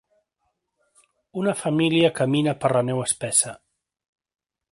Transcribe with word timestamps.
Una 1.41 1.53
família 1.59 2.09
camina 2.21 2.57
per 2.63 2.73
la 2.79 2.83
neu 2.89 3.05
espessa. 3.05 3.57